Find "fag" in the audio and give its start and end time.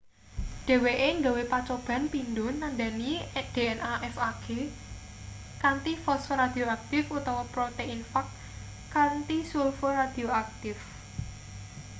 4.17-4.35, 8.11-8.27